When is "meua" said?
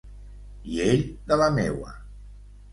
1.61-1.95